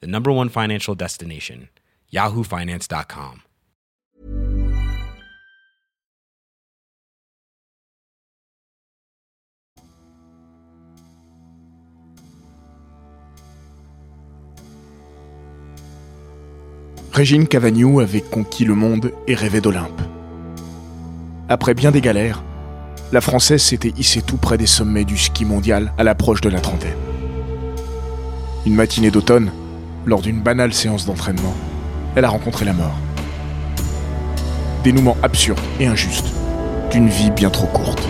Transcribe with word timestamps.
the 0.00 0.06
number 0.06 0.30
one 0.30 0.48
financial 0.48 0.94
destination, 0.94 1.68
yahoofinance.com. 2.12 3.42
Régine 17.14 17.46
Cavagnou 17.46 18.00
avait 18.00 18.20
conquis 18.20 18.64
le 18.64 18.74
monde 18.74 19.12
et 19.28 19.36
rêvait 19.36 19.60
d'Olympe. 19.60 20.00
Après 21.48 21.72
bien 21.72 21.92
des 21.92 22.00
galères, 22.00 22.42
la 23.12 23.20
Française 23.20 23.62
s'était 23.62 23.92
hissée 23.96 24.20
tout 24.20 24.36
près 24.36 24.58
des 24.58 24.66
sommets 24.66 25.04
du 25.04 25.16
ski 25.16 25.44
mondial 25.44 25.92
à 25.96 26.02
l'approche 26.02 26.40
de 26.40 26.48
la 26.48 26.60
trentaine. 26.60 26.96
Une 28.66 28.74
matinée 28.74 29.12
d'automne, 29.12 29.52
lors 30.06 30.20
d'une 30.20 30.40
banale 30.40 30.74
séance 30.74 31.06
d'entraînement, 31.06 31.54
elle 32.14 32.24
a 32.24 32.28
rencontré 32.28 32.64
la 32.64 32.72
mort. 32.72 32.98
Dénouement 34.82 35.16
absurde 35.22 35.60
et 35.80 35.86
injuste 35.86 36.26
d'une 36.90 37.08
vie 37.08 37.30
bien 37.30 37.50
trop 37.50 37.66
courte. 37.66 38.06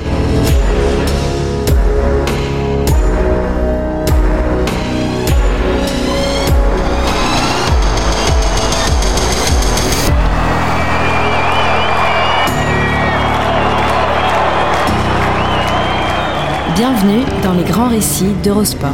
Bienvenue 16.77 17.23
dans 17.45 17.53
les 17.53 17.63
grands 17.63 17.89
récits 17.89 18.35
d'Eurosport. 18.43 18.91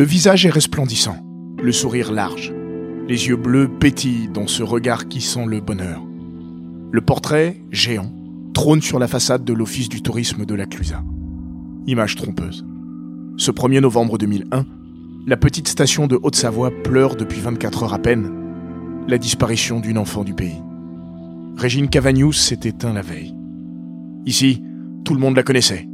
Le 0.00 0.06
visage 0.06 0.46
est 0.46 0.50
resplendissant, 0.50 1.18
le 1.62 1.72
sourire 1.72 2.10
large. 2.10 2.54
Les 3.06 3.28
yeux 3.28 3.36
bleus 3.36 3.68
pétillent 3.68 4.30
dans 4.32 4.46
ce 4.46 4.62
regard 4.62 5.08
qui 5.08 5.20
sent 5.20 5.44
le 5.44 5.60
bonheur. 5.60 6.02
Le 6.90 7.02
portrait, 7.02 7.60
géant, 7.70 8.10
trône 8.54 8.80
sur 8.80 8.98
la 8.98 9.08
façade 9.08 9.44
de 9.44 9.52
l'Office 9.52 9.90
du 9.90 10.00
tourisme 10.00 10.46
de 10.46 10.54
la 10.54 10.64
Clusa. 10.64 11.04
Image 11.86 12.16
trompeuse. 12.16 12.64
Ce 13.36 13.50
1er 13.50 13.80
novembre 13.80 14.16
2001, 14.16 14.64
la 15.26 15.36
petite 15.36 15.68
station 15.68 16.06
de 16.06 16.18
Haute-Savoie 16.22 16.70
pleure 16.82 17.14
depuis 17.14 17.42
24 17.42 17.82
heures 17.82 17.92
à 17.92 17.98
peine 17.98 18.32
la 19.06 19.18
disparition 19.18 19.80
d'une 19.80 19.98
enfant 19.98 20.24
du 20.24 20.32
pays. 20.32 20.62
Régine 21.58 21.90
Cavagnou 21.90 22.32
s'est 22.32 22.60
éteint 22.64 22.94
la 22.94 23.02
veille. 23.02 23.34
Ici, 24.24 24.62
tout 25.04 25.12
le 25.12 25.20
monde 25.20 25.36
la 25.36 25.42
connaissait. 25.42 25.89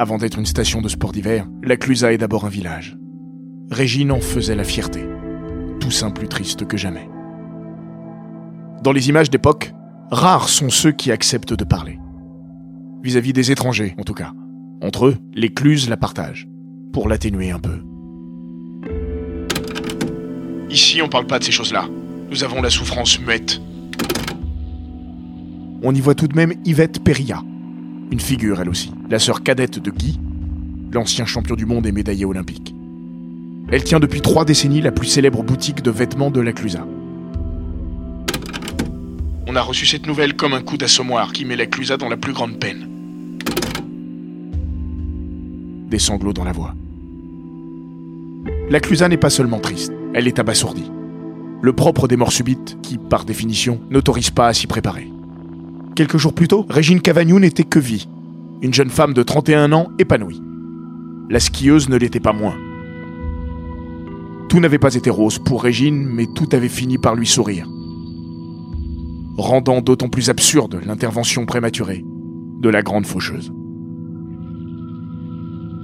Avant 0.00 0.16
d'être 0.16 0.38
une 0.38 0.46
station 0.46 0.80
de 0.80 0.88
sport 0.88 1.12
d'hiver, 1.12 1.46
la 1.62 1.76
Clusa 1.76 2.10
est 2.10 2.16
d'abord 2.16 2.46
un 2.46 2.48
village. 2.48 2.96
Régine 3.70 4.12
en 4.12 4.20
faisait 4.22 4.54
la 4.54 4.64
fierté. 4.64 5.04
Toussaint 5.78 6.10
plus 6.10 6.26
triste 6.26 6.66
que 6.66 6.78
jamais. 6.78 7.06
Dans 8.82 8.92
les 8.92 9.10
images 9.10 9.28
d'époque, 9.28 9.74
rares 10.10 10.48
sont 10.48 10.70
ceux 10.70 10.92
qui 10.92 11.12
acceptent 11.12 11.52
de 11.52 11.64
parler. 11.64 11.98
Vis-à-vis 13.02 13.34
des 13.34 13.50
étrangers, 13.52 13.94
en 13.98 14.02
tout 14.04 14.14
cas. 14.14 14.32
Entre 14.80 15.04
eux, 15.04 15.18
les 15.34 15.52
la 15.86 15.98
partagent, 15.98 16.48
pour 16.94 17.06
l'atténuer 17.06 17.50
un 17.50 17.60
peu. 17.60 17.82
Ici, 20.70 21.02
on 21.02 21.10
parle 21.10 21.26
pas 21.26 21.38
de 21.38 21.44
ces 21.44 21.52
choses-là. 21.52 21.84
Nous 22.30 22.42
avons 22.42 22.62
la 22.62 22.70
souffrance 22.70 23.20
muette. 23.20 23.60
On 25.82 25.94
y 25.94 26.00
voit 26.00 26.14
tout 26.14 26.26
de 26.26 26.36
même 26.36 26.54
Yvette 26.64 27.04
Perilla, 27.04 27.42
une 28.10 28.20
figure 28.20 28.60
elle 28.60 28.68
aussi, 28.68 28.92
la 29.08 29.18
sœur 29.18 29.42
cadette 29.42 29.78
de 29.78 29.90
Guy, 29.90 30.18
l'ancien 30.92 31.26
champion 31.26 31.54
du 31.54 31.66
monde 31.66 31.86
et 31.86 31.92
médaillé 31.92 32.24
olympique. 32.24 32.74
Elle 33.70 33.84
tient 33.84 34.00
depuis 34.00 34.20
trois 34.20 34.44
décennies 34.44 34.80
la 34.80 34.90
plus 34.90 35.06
célèbre 35.06 35.42
boutique 35.42 35.82
de 35.82 35.90
vêtements 35.90 36.30
de 36.30 36.40
la 36.40 36.52
Clusa. 36.52 36.86
On 39.46 39.56
a 39.56 39.62
reçu 39.62 39.86
cette 39.86 40.06
nouvelle 40.06 40.34
comme 40.34 40.54
un 40.54 40.62
coup 40.62 40.76
d'assommoir 40.76 41.32
qui 41.32 41.44
met 41.44 41.56
la 41.56 41.66
Clusa 41.66 41.96
dans 41.96 42.08
la 42.08 42.16
plus 42.16 42.32
grande 42.32 42.58
peine. 42.58 42.88
Des 45.88 45.98
sanglots 45.98 46.32
dans 46.32 46.44
la 46.44 46.52
voix. 46.52 46.74
La 48.70 48.80
Clusa 48.80 49.08
n'est 49.08 49.16
pas 49.16 49.30
seulement 49.30 49.58
triste, 49.60 49.92
elle 50.14 50.28
est 50.28 50.38
abasourdie. 50.38 50.90
Le 51.62 51.72
propre 51.72 52.08
des 52.08 52.16
morts 52.16 52.32
subites, 52.32 52.78
qui, 52.82 52.96
par 52.96 53.24
définition, 53.24 53.80
n'autorise 53.90 54.30
pas 54.30 54.48
à 54.48 54.54
s'y 54.54 54.66
préparer. 54.66 55.10
Quelques 56.00 56.16
jours 56.16 56.32
plus 56.32 56.48
tôt, 56.48 56.64
Régine 56.70 57.02
Cavagnou 57.02 57.38
n'était 57.38 57.62
que 57.62 57.78
vie, 57.78 58.08
une 58.62 58.72
jeune 58.72 58.88
femme 58.88 59.12
de 59.12 59.22
31 59.22 59.70
ans 59.74 59.88
épanouie. 59.98 60.42
La 61.28 61.38
skieuse 61.40 61.90
ne 61.90 61.96
l'était 61.96 62.20
pas 62.20 62.32
moins. 62.32 62.54
Tout 64.48 64.60
n'avait 64.60 64.78
pas 64.78 64.94
été 64.94 65.10
rose 65.10 65.38
pour 65.38 65.62
Régine, 65.62 66.06
mais 66.06 66.24
tout 66.24 66.48
avait 66.52 66.70
fini 66.70 66.96
par 66.96 67.14
lui 67.14 67.26
sourire. 67.26 67.68
Rendant 69.36 69.82
d'autant 69.82 70.08
plus 70.08 70.30
absurde 70.30 70.80
l'intervention 70.86 71.44
prématurée 71.44 72.02
de 72.60 72.70
la 72.70 72.80
grande 72.80 73.04
faucheuse. 73.04 73.52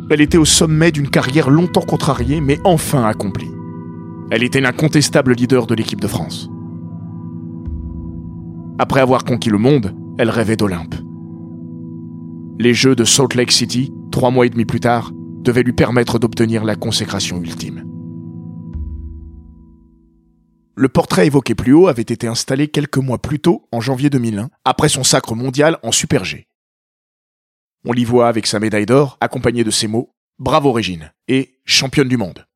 Elle 0.08 0.22
était 0.22 0.38
au 0.38 0.46
sommet 0.46 0.92
d'une 0.92 1.10
carrière 1.10 1.50
longtemps 1.50 1.82
contrariée, 1.82 2.40
mais 2.40 2.58
enfin 2.64 3.04
accomplie. 3.04 3.50
Elle 4.30 4.44
était 4.44 4.62
l'incontestable 4.62 5.34
leader 5.34 5.66
de 5.66 5.74
l'équipe 5.74 6.00
de 6.00 6.08
France. 6.08 6.48
Après 8.78 9.00
avoir 9.00 9.22
conquis 9.24 9.50
le 9.50 9.58
monde, 9.58 9.94
elle 10.18 10.30
rêvait 10.30 10.56
d'Olympe. 10.56 10.94
Les 12.58 12.72
Jeux 12.72 12.96
de 12.96 13.04
Salt 13.04 13.34
Lake 13.34 13.52
City, 13.52 13.92
trois 14.10 14.30
mois 14.30 14.46
et 14.46 14.50
demi 14.50 14.64
plus 14.64 14.80
tard, 14.80 15.12
devaient 15.42 15.62
lui 15.62 15.74
permettre 15.74 16.18
d'obtenir 16.18 16.64
la 16.64 16.74
consécration 16.74 17.40
ultime. 17.40 17.84
Le 20.74 20.88
portrait 20.88 21.26
évoqué 21.26 21.54
plus 21.54 21.72
haut 21.72 21.88
avait 21.88 22.02
été 22.02 22.26
installé 22.26 22.68
quelques 22.68 22.98
mois 22.98 23.18
plus 23.18 23.40
tôt, 23.40 23.68
en 23.72 23.80
janvier 23.80 24.10
2001, 24.10 24.50
après 24.64 24.88
son 24.88 25.04
sacre 25.04 25.34
mondial 25.34 25.78
en 25.82 25.92
Super 25.92 26.24
G. 26.24 26.48
On 27.84 27.92
l'y 27.92 28.04
voit 28.04 28.28
avec 28.28 28.46
sa 28.46 28.58
médaille 28.58 28.86
d'or, 28.86 29.16
accompagnée 29.20 29.64
de 29.64 29.70
ces 29.70 29.86
mots 29.86 30.14
Bravo 30.38 30.72
Régine 30.72 31.12
et 31.28 31.60
championne 31.64 32.08
du 32.08 32.18
monde. 32.18 32.46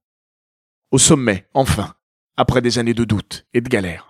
Au 0.91 0.99
sommet, 0.99 1.47
enfin, 1.55 1.95
après 2.37 2.61
des 2.61 2.79
années 2.79 2.95
de 2.95 3.05
doute 3.05 3.47
et 3.55 3.61
de 3.61 3.69
galère. 3.69 4.10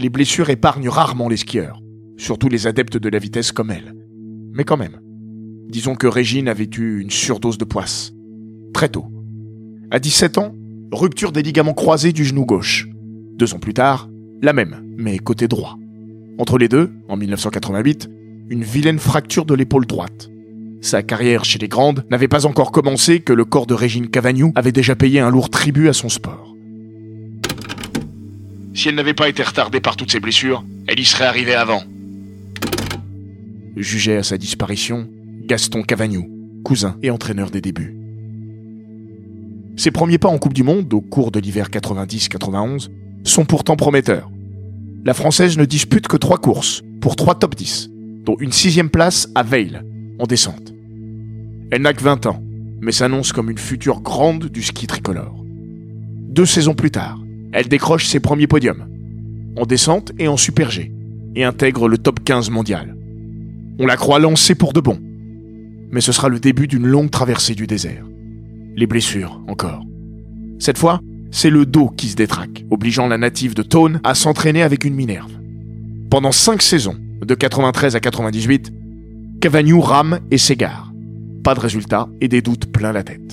Les 0.00 0.08
blessures 0.08 0.48
épargnent 0.48 0.88
rarement 0.88 1.28
les 1.28 1.36
skieurs, 1.36 1.82
surtout 2.16 2.48
les 2.48 2.66
adeptes 2.66 2.96
de 2.96 3.10
la 3.10 3.18
vitesse 3.18 3.52
comme 3.52 3.70
elle. 3.70 3.94
Mais 4.54 4.64
quand 4.64 4.78
même, 4.78 4.98
disons 5.68 5.94
que 5.94 6.06
Régine 6.06 6.48
avait 6.48 6.70
eu 6.78 7.02
une 7.02 7.10
surdose 7.10 7.58
de 7.58 7.66
poisse. 7.66 8.14
Très 8.72 8.88
tôt. 8.88 9.04
À 9.90 9.98
17 9.98 10.38
ans, 10.38 10.54
rupture 10.90 11.32
des 11.32 11.42
ligaments 11.42 11.74
croisés 11.74 12.14
du 12.14 12.24
genou 12.24 12.46
gauche. 12.46 12.88
Deux 13.36 13.52
ans 13.52 13.58
plus 13.58 13.74
tard, 13.74 14.08
la 14.40 14.54
même, 14.54 14.82
mais 14.96 15.18
côté 15.18 15.48
droit. 15.48 15.76
Entre 16.38 16.56
les 16.56 16.68
deux, 16.68 16.90
en 17.10 17.18
1988, 17.18 18.08
une 18.48 18.64
vilaine 18.64 18.98
fracture 18.98 19.44
de 19.44 19.52
l'épaule 19.52 19.84
droite. 19.84 20.30
Sa 20.80 21.02
carrière 21.02 21.44
chez 21.44 21.58
les 21.58 21.68
grandes 21.68 22.06
n'avait 22.08 22.26
pas 22.26 22.46
encore 22.46 22.72
commencé 22.72 23.20
que 23.20 23.34
le 23.34 23.44
corps 23.44 23.66
de 23.66 23.74
Régine 23.74 24.08
Cavagnou 24.08 24.52
avait 24.54 24.72
déjà 24.72 24.96
payé 24.96 25.20
un 25.20 25.28
lourd 25.28 25.50
tribut 25.50 25.90
à 25.90 25.92
son 25.92 26.08
sport. 26.08 26.56
Si 28.80 28.88
elle 28.88 28.94
n'avait 28.94 29.12
pas 29.12 29.28
été 29.28 29.42
retardée 29.42 29.80
par 29.80 29.94
toutes 29.94 30.10
ces 30.10 30.20
blessures, 30.20 30.64
elle 30.86 30.98
y 30.98 31.04
serait 31.04 31.26
arrivée 31.26 31.54
avant. 31.54 31.82
Jugeait 33.76 34.16
à 34.16 34.22
sa 34.22 34.38
disparition 34.38 35.06
Gaston 35.44 35.82
Cavagnou, 35.82 36.26
cousin 36.64 36.96
et 37.02 37.10
entraîneur 37.10 37.50
des 37.50 37.60
débuts. 37.60 37.94
Ses 39.76 39.90
premiers 39.90 40.16
pas 40.16 40.30
en 40.30 40.38
Coupe 40.38 40.54
du 40.54 40.62
Monde, 40.62 40.90
au 40.94 41.02
cours 41.02 41.30
de 41.30 41.38
l'hiver 41.38 41.68
90-91, 41.68 42.88
sont 43.22 43.44
pourtant 43.44 43.76
prometteurs. 43.76 44.30
La 45.04 45.12
Française 45.12 45.58
ne 45.58 45.66
dispute 45.66 46.08
que 46.08 46.16
trois 46.16 46.38
courses, 46.38 46.80
pour 47.02 47.16
trois 47.16 47.34
top 47.34 47.56
10, 47.56 47.90
dont 48.24 48.36
une 48.40 48.50
sixième 48.50 48.88
place 48.88 49.28
à 49.34 49.42
Veil, 49.42 49.78
en 50.18 50.24
descente. 50.24 50.72
Elle 51.70 51.82
n'a 51.82 51.92
que 51.92 52.02
20 52.02 52.24
ans, 52.24 52.42
mais 52.80 52.92
s'annonce 52.92 53.34
comme 53.34 53.50
une 53.50 53.58
future 53.58 54.00
grande 54.00 54.46
du 54.46 54.62
ski 54.62 54.86
tricolore. 54.86 55.44
Deux 56.30 56.46
saisons 56.46 56.72
plus 56.72 56.90
tard, 56.90 57.18
elle 57.52 57.68
décroche 57.68 58.06
ses 58.06 58.20
premiers 58.20 58.46
podiums, 58.46 58.86
en 59.56 59.66
descente 59.66 60.12
et 60.18 60.28
en 60.28 60.36
super 60.36 60.70
G, 60.70 60.92
et 61.34 61.44
intègre 61.44 61.88
le 61.88 61.98
top 61.98 62.20
15 62.24 62.50
mondial. 62.50 62.96
On 63.78 63.86
la 63.86 63.96
croit 63.96 64.18
lancée 64.18 64.54
pour 64.54 64.72
de 64.72 64.80
bon. 64.80 64.98
Mais 65.90 66.00
ce 66.00 66.12
sera 66.12 66.28
le 66.28 66.38
début 66.38 66.68
d'une 66.68 66.86
longue 66.86 67.10
traversée 67.10 67.54
du 67.54 67.66
désert. 67.66 68.04
Les 68.76 68.86
blessures, 68.86 69.40
encore. 69.48 69.84
Cette 70.58 70.78
fois, 70.78 71.00
c'est 71.30 71.50
le 71.50 71.66
dos 71.66 71.88
qui 71.88 72.08
se 72.08 72.16
détraque, 72.16 72.64
obligeant 72.70 73.08
la 73.08 73.18
native 73.18 73.54
de 73.54 73.62
Tone 73.62 74.00
à 74.04 74.14
s'entraîner 74.14 74.62
avec 74.62 74.84
une 74.84 74.94
Minerve. 74.94 75.32
Pendant 76.10 76.32
cinq 76.32 76.62
saisons, 76.62 76.96
de 77.22 77.34
93 77.34 77.96
à 77.96 78.00
98, 78.00 78.72
Cavagnou 79.40 79.80
rame 79.80 80.20
et 80.30 80.38
s'égare. 80.38 80.92
Pas 81.44 81.54
de 81.54 81.60
résultat 81.60 82.08
et 82.20 82.28
des 82.28 82.42
doutes 82.42 82.66
plein 82.70 82.92
la 82.92 83.02
tête. 83.02 83.29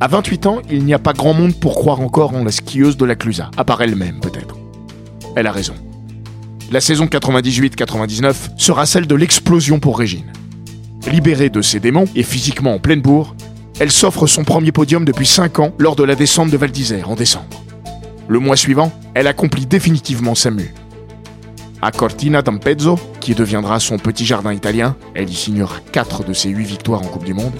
À 0.00 0.08
28 0.08 0.46
ans, 0.46 0.58
il 0.70 0.84
n'y 0.84 0.92
a 0.92 0.98
pas 0.98 1.12
grand 1.12 1.34
monde 1.34 1.54
pour 1.54 1.74
croire 1.76 2.00
encore 2.00 2.34
en 2.34 2.42
la 2.42 2.50
skieuse 2.50 2.96
de 2.96 3.04
la 3.04 3.14
Clusa, 3.14 3.50
à 3.56 3.64
part 3.64 3.80
elle-même 3.80 4.18
peut-être. 4.20 4.56
Elle 5.36 5.46
a 5.46 5.52
raison. 5.52 5.74
La 6.72 6.80
saison 6.80 7.06
98-99 7.06 8.34
sera 8.56 8.86
celle 8.86 9.06
de 9.06 9.14
l'explosion 9.14 9.78
pour 9.78 9.98
Régine. 9.98 10.32
Libérée 11.06 11.48
de 11.48 11.62
ses 11.62 11.78
démons 11.78 12.06
et 12.16 12.24
physiquement 12.24 12.74
en 12.74 12.80
pleine 12.80 13.02
bourre, 13.02 13.36
elle 13.78 13.92
s'offre 13.92 14.26
son 14.26 14.42
premier 14.42 14.72
podium 14.72 15.04
depuis 15.04 15.26
5 15.26 15.60
ans 15.60 15.72
lors 15.78 15.94
de 15.94 16.02
la 16.02 16.16
descente 16.16 16.50
de 16.50 16.56
Val 16.56 16.72
d'Isère 16.72 17.08
en 17.08 17.14
décembre. 17.14 17.62
Le 18.26 18.40
mois 18.40 18.56
suivant, 18.56 18.92
elle 19.14 19.28
accomplit 19.28 19.66
définitivement 19.66 20.34
sa 20.34 20.50
mue. 20.50 20.74
À 21.82 21.92
Cortina 21.92 22.42
d'Ampezzo, 22.42 22.98
qui 23.20 23.34
deviendra 23.34 23.78
son 23.78 23.98
petit 23.98 24.26
jardin 24.26 24.52
italien, 24.52 24.96
elle 25.14 25.30
y 25.30 25.34
signera 25.34 25.76
4 25.92 26.24
de 26.24 26.32
ses 26.32 26.48
8 26.48 26.64
victoires 26.64 27.02
en 27.02 27.06
Coupe 27.06 27.24
du 27.24 27.34
Monde, 27.34 27.54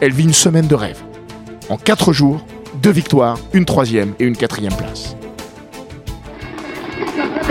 elle 0.00 0.12
vit 0.12 0.24
une 0.24 0.34
semaine 0.34 0.66
de 0.66 0.74
rêve. 0.74 1.02
En 1.70 1.76
4 1.76 2.12
jours, 2.12 2.40
2 2.82 2.90
victoires, 2.90 3.38
une 3.52 3.64
troisième 3.64 4.14
et 4.18 4.24
une 4.24 4.36
quatrième 4.36 4.74
place. 4.74 5.16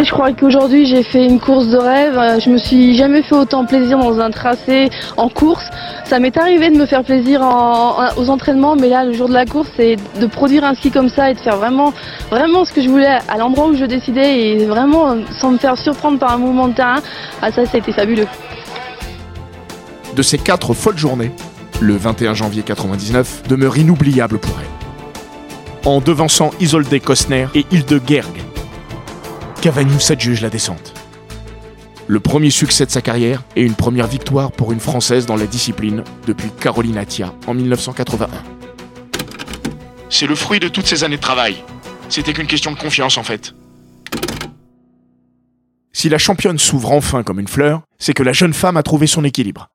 Je 0.02 0.10
crois 0.12 0.32
qu'aujourd'hui 0.32 0.86
j'ai 0.86 1.04
fait 1.04 1.26
une 1.26 1.40
course 1.42 1.68
de 1.68 1.78
rêve. 1.78 2.18
Euh, 2.18 2.40
Je 2.40 2.50
me 2.50 2.58
suis 2.58 2.96
jamais 2.96 3.22
fait 3.22 3.36
autant 3.36 3.66
plaisir 3.66 3.98
dans 3.98 4.18
un 4.20 4.30
tracé 4.32 4.90
en 5.18 5.28
course. 5.28 5.66
Ça 6.06 6.20
m'est 6.20 6.38
arrivé 6.38 6.70
de 6.70 6.78
me 6.78 6.86
faire 6.86 7.04
plaisir 7.04 7.42
en- 7.42 7.98
en- 8.02 8.18
aux 8.18 8.30
entraînements, 8.30 8.76
mais 8.78 8.88
là 8.88 9.04
le 9.04 9.12
jour 9.14 9.28
de 9.28 9.34
la 9.34 9.46
course, 9.46 9.68
c'est 9.76 9.98
de 10.20 10.26
produire 10.26 10.64
un 10.64 10.74
ski 10.76 10.90
comme 10.90 11.10
ça 11.10 11.30
et 11.32 11.34
de 11.34 11.40
faire 11.40 11.58
vraiment, 11.58 11.94
vraiment 12.32 12.64
ce 12.64 12.72
que 12.72 12.82
je 12.82 12.88
voulais 12.90 13.18
à 13.28 13.38
l'endroit 13.38 13.68
où 13.68 13.76
je 13.76 13.84
décidais 13.86 14.40
et 14.52 14.66
vraiment 14.66 15.12
euh, 15.12 15.16
sans 15.40 15.52
me 15.52 15.58
faire 15.58 15.78
surprendre 15.78 16.18
par 16.18 16.32
un 16.34 16.38
mouvement 16.38 16.70
de 16.70 16.74
terrain. 16.76 17.00
Ah 17.42 17.52
ça, 17.52 17.66
ça 17.66 17.72
a 17.74 17.78
été 17.78 17.92
fabuleux. 17.92 18.28
De 20.16 20.22
ces 20.22 20.38
4 20.38 20.74
folles 20.74 20.98
journées, 20.98 21.32
le 21.82 21.96
21 21.96 22.34
janvier 22.34 22.64
99 22.64 23.44
demeure 23.48 23.78
inoubliable 23.78 24.38
pour 24.38 24.58
elle. 24.60 25.88
En 25.88 26.02
devançant 26.02 26.52
Isolde 26.60 27.00
Kostner 27.02 27.48
et 27.56 27.66
Hilde 27.72 28.02
Gerg, 28.06 28.28
Cavagnou 29.62 30.00
s'adjuge 30.00 30.42
la 30.42 30.50
descente. 30.50 30.94
Le 32.08 32.20
premier 32.20 32.50
succès 32.50 32.86
de 32.86 32.92
sa 32.92 33.02
carrière 33.02 33.44
et 33.56 33.64
une 33.64 33.76
première 33.76 34.08
victoire 34.08 34.52
pour 34.52 34.72
une 34.72 34.80
Française 34.80 35.26
dans 35.26 35.36
la 35.36 35.46
discipline 35.46 36.04
depuis 36.28 36.50
Caroline 36.60 36.98
Attia 36.98 37.34
en 37.48 37.54
1981. 37.54 38.30
C'est 40.10 40.28
le 40.28 40.36
fruit 40.36 40.60
de 40.60 40.68
toutes 40.68 40.88
ces 40.88 41.04
années 41.04 41.18
de 41.18 41.22
travail. 41.22 41.64
C'était 42.10 42.34
qu'une 42.34 42.48
question 42.48 42.72
de 42.72 42.78
confiance 42.78 43.18
en 43.18 43.24
fait. 43.24 43.54
Si 45.94 46.10
la 46.10 46.18
championne 46.18 46.58
s'ouvre 46.58 46.92
enfin 46.92 47.24
comme 47.24 47.40
une 47.40 47.48
fleur, 47.48 47.82
c'est 48.00 48.14
que 48.14 48.24
la 48.24 48.34
jeune 48.34 48.54
femme 48.54 48.78
a 48.78 48.84
trouvé 48.84 49.06
son 49.06 49.24
équilibre. 49.24 49.70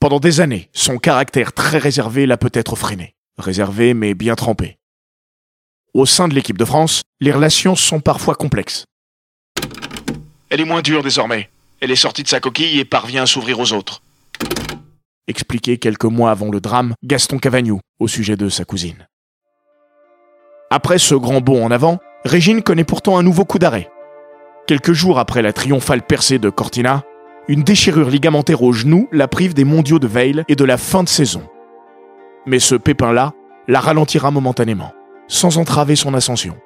Pendant 0.00 0.18
des 0.18 0.40
années, 0.40 0.70
son 0.72 0.96
caractère 0.96 1.52
très 1.52 1.76
réservé 1.76 2.24
l'a 2.24 2.38
peut-être 2.38 2.74
freiné. 2.74 3.14
Réservé 3.36 3.92
mais 3.92 4.14
bien 4.14 4.34
trempé. 4.34 4.78
Au 5.92 6.06
sein 6.06 6.26
de 6.26 6.34
l'équipe 6.34 6.56
de 6.56 6.64
France, 6.64 7.02
les 7.20 7.32
relations 7.32 7.76
sont 7.76 8.00
parfois 8.00 8.34
complexes. 8.34 8.86
Elle 10.48 10.62
est 10.62 10.64
moins 10.64 10.80
dure 10.80 11.02
désormais. 11.02 11.50
Elle 11.80 11.90
est 11.90 11.96
sortie 11.96 12.22
de 12.22 12.28
sa 12.28 12.40
coquille 12.40 12.80
et 12.80 12.86
parvient 12.86 13.24
à 13.24 13.26
s'ouvrir 13.26 13.60
aux 13.60 13.74
autres. 13.74 14.00
Expliqué 15.28 15.76
quelques 15.76 16.06
mois 16.06 16.30
avant 16.30 16.50
le 16.50 16.62
drame 16.62 16.94
Gaston 17.04 17.36
Cavagnou 17.36 17.80
au 17.98 18.08
sujet 18.08 18.38
de 18.38 18.48
sa 18.48 18.64
cousine. 18.64 19.06
Après 20.70 20.98
ce 20.98 21.14
grand 21.14 21.42
bond 21.42 21.62
en 21.62 21.70
avant, 21.70 21.98
Régine 22.24 22.62
connaît 22.62 22.84
pourtant 22.84 23.18
un 23.18 23.22
nouveau 23.22 23.44
coup 23.44 23.58
d'arrêt. 23.58 23.90
Quelques 24.66 24.94
jours 24.94 25.18
après 25.18 25.42
la 25.42 25.52
triomphale 25.52 26.02
percée 26.02 26.38
de 26.38 26.48
Cortina, 26.48 27.02
une 27.48 27.62
déchirure 27.62 28.10
ligamentaire 28.10 28.62
au 28.62 28.72
genou 28.72 29.08
la 29.12 29.28
prive 29.28 29.54
des 29.54 29.64
mondiaux 29.64 29.98
de 29.98 30.06
Veil 30.06 30.44
et 30.48 30.56
de 30.56 30.64
la 30.64 30.76
fin 30.76 31.02
de 31.02 31.08
saison. 31.08 31.42
Mais 32.46 32.58
ce 32.58 32.74
pépin-là 32.74 33.32
la 33.68 33.80
ralentira 33.80 34.30
momentanément, 34.30 34.92
sans 35.28 35.58
entraver 35.58 35.94
son 35.94 36.14
ascension. 36.14 36.56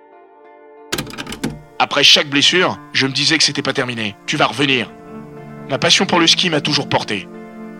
Après 1.78 2.04
chaque 2.04 2.30
blessure, 2.30 2.78
je 2.92 3.06
me 3.06 3.12
disais 3.12 3.36
que 3.36 3.44
c'était 3.44 3.62
pas 3.62 3.72
terminé. 3.72 4.16
Tu 4.26 4.36
vas 4.36 4.46
revenir. 4.46 4.90
Ma 5.68 5.78
passion 5.78 6.06
pour 6.06 6.18
le 6.18 6.26
ski 6.26 6.48
m'a 6.48 6.60
toujours 6.60 6.88
porté. 6.88 7.28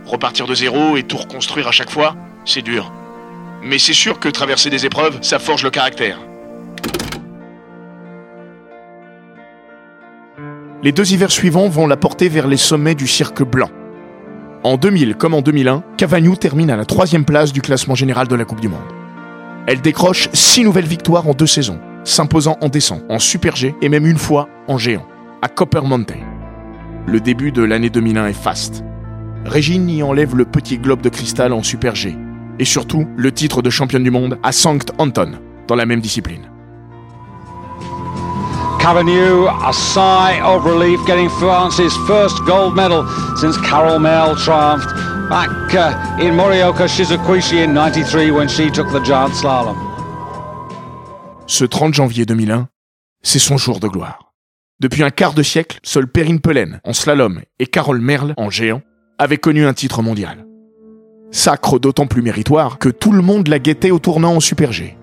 Repartir 0.04 0.46
de 0.46 0.54
zéro 0.54 0.96
et 0.96 1.02
tout 1.04 1.16
reconstruire 1.16 1.68
à 1.68 1.72
chaque 1.72 1.90
fois, 1.90 2.16
c'est 2.44 2.62
dur. 2.62 2.92
Mais 3.62 3.78
c'est 3.78 3.94
sûr 3.94 4.18
que 4.18 4.28
traverser 4.28 4.68
des 4.68 4.84
épreuves, 4.84 5.18
ça 5.22 5.38
forge 5.38 5.62
le 5.62 5.70
caractère. 5.70 6.18
Les 10.84 10.92
deux 10.92 11.14
hivers 11.14 11.32
suivants 11.32 11.70
vont 11.70 11.86
la 11.86 11.96
porter 11.96 12.28
vers 12.28 12.46
les 12.46 12.58
sommets 12.58 12.94
du 12.94 13.06
cirque 13.06 13.42
blanc. 13.42 13.70
En 14.64 14.76
2000 14.76 15.14
comme 15.16 15.32
en 15.32 15.40
2001, 15.40 15.82
Cavagnou 15.96 16.36
termine 16.36 16.70
à 16.70 16.76
la 16.76 16.84
troisième 16.84 17.24
place 17.24 17.54
du 17.54 17.62
classement 17.62 17.94
général 17.94 18.28
de 18.28 18.34
la 18.34 18.44
Coupe 18.44 18.60
du 18.60 18.68
Monde. 18.68 18.84
Elle 19.66 19.80
décroche 19.80 20.28
six 20.34 20.62
nouvelles 20.62 20.84
victoires 20.84 21.26
en 21.26 21.32
deux 21.32 21.46
saisons, 21.46 21.80
s'imposant 22.04 22.58
en 22.60 22.68
descente, 22.68 23.02
en 23.08 23.18
super 23.18 23.56
G 23.56 23.74
et 23.80 23.88
même 23.88 24.06
une 24.06 24.18
fois 24.18 24.50
en 24.68 24.76
géant, 24.76 25.06
à 25.40 25.48
Coppermonte. 25.48 26.12
Le 27.06 27.18
début 27.18 27.50
de 27.50 27.62
l'année 27.62 27.88
2001 27.88 28.26
est 28.26 28.34
faste. 28.34 28.84
Régine 29.46 29.88
y 29.88 30.02
enlève 30.02 30.36
le 30.36 30.44
petit 30.44 30.76
globe 30.76 31.00
de 31.00 31.08
cristal 31.08 31.54
en 31.54 31.62
super 31.62 31.94
G, 31.94 32.14
et 32.58 32.66
surtout 32.66 33.06
le 33.16 33.32
titre 33.32 33.62
de 33.62 33.70
championne 33.70 34.04
du 34.04 34.10
monde 34.10 34.38
à 34.42 34.52
Sankt 34.52 34.92
Anton, 34.98 35.38
dans 35.66 35.76
la 35.76 35.86
même 35.86 36.02
discipline. 36.02 36.50
A 38.86 39.72
sigh 39.72 40.42
of 40.44 40.66
relief, 40.66 41.00
getting 41.06 41.30
France's 41.30 41.96
first 42.06 42.44
gold 42.44 42.76
medal 42.76 43.08
since 43.34 43.56
Carol 43.66 43.98
triumphed 44.36 44.90
back 45.30 45.48
uh, 45.74 46.20
in 46.20 46.36
Morioka 46.36 46.86
in 47.64 47.72
93 47.72 48.30
when 48.30 48.46
she 48.46 48.70
took 48.70 48.86
the 48.92 49.02
giant 49.02 49.34
slalom. 49.34 49.74
Ce 51.46 51.64
30 51.64 51.94
janvier 51.94 52.26
2001, 52.26 52.68
c'est 53.22 53.38
son 53.38 53.56
jour 53.56 53.80
de 53.80 53.88
gloire. 53.88 54.34
Depuis 54.80 55.02
un 55.02 55.10
quart 55.10 55.32
de 55.32 55.42
siècle, 55.42 55.78
seul 55.82 56.06
Perrine 56.06 56.40
Pelen 56.40 56.82
en 56.84 56.92
slalom 56.92 57.40
et 57.58 57.66
Carole 57.66 58.02
Merle 58.02 58.34
en 58.36 58.50
géant 58.50 58.82
avaient 59.18 59.38
connu 59.38 59.64
un 59.64 59.72
titre 59.72 60.02
mondial. 60.02 60.44
Sacre 61.30 61.78
d'autant 61.78 62.06
plus 62.06 62.20
méritoire 62.20 62.78
que 62.78 62.90
tout 62.90 63.12
le 63.12 63.22
monde 63.22 63.48
la 63.48 63.58
guettait 63.58 63.92
au 63.92 63.98
tournant 63.98 64.36
en 64.36 64.40
Super 64.40 64.72
G. 64.72 64.98